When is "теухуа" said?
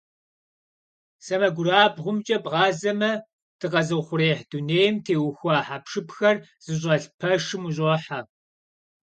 5.05-5.57